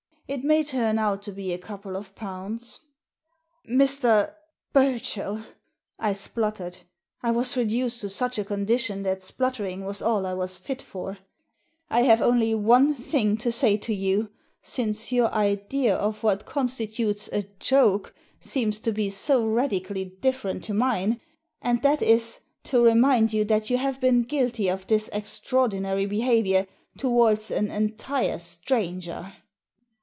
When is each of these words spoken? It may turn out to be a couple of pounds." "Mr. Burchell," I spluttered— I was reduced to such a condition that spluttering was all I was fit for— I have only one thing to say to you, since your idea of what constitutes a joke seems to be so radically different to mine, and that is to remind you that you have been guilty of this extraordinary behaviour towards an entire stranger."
It 0.27 0.45
may 0.45 0.63
turn 0.63 0.97
out 0.97 1.21
to 1.23 1.33
be 1.33 1.51
a 1.51 1.57
couple 1.57 1.97
of 1.97 2.15
pounds." 2.15 2.79
"Mr. 3.69 4.33
Burchell," 4.71 5.41
I 5.99 6.13
spluttered— 6.13 6.77
I 7.21 7.31
was 7.31 7.57
reduced 7.57 7.99
to 7.99 8.07
such 8.07 8.37
a 8.37 8.45
condition 8.45 9.03
that 9.03 9.23
spluttering 9.23 9.83
was 9.83 10.01
all 10.01 10.25
I 10.25 10.33
was 10.33 10.57
fit 10.57 10.81
for— 10.81 11.17
I 11.89 12.03
have 12.03 12.21
only 12.21 12.55
one 12.55 12.93
thing 12.93 13.35
to 13.39 13.51
say 13.51 13.75
to 13.79 13.93
you, 13.93 14.31
since 14.61 15.11
your 15.11 15.27
idea 15.33 15.97
of 15.97 16.23
what 16.23 16.45
constitutes 16.45 17.27
a 17.33 17.41
joke 17.59 18.15
seems 18.39 18.79
to 18.81 18.93
be 18.93 19.09
so 19.09 19.45
radically 19.45 20.05
different 20.05 20.63
to 20.63 20.73
mine, 20.73 21.19
and 21.61 21.81
that 21.81 22.01
is 22.01 22.39
to 22.71 22.81
remind 22.81 23.33
you 23.33 23.43
that 23.43 23.69
you 23.69 23.77
have 23.79 23.99
been 23.99 24.21
guilty 24.21 24.69
of 24.69 24.87
this 24.87 25.09
extraordinary 25.11 26.05
behaviour 26.05 26.67
towards 26.97 27.51
an 27.51 27.69
entire 27.69 28.39
stranger." 28.39 29.33